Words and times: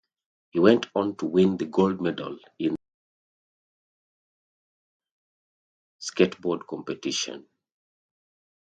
He 0.49 0.57
went 0.59 0.87
on 0.95 1.15
to 1.17 1.27
win 1.27 1.57
the 1.57 1.67
gold 1.67 2.01
medal 2.01 2.39
in 2.57 2.71
the 2.73 2.73
inaugural 2.73 2.77
park 5.99 6.01
skateboard 6.01 6.65
competition. 6.67 7.45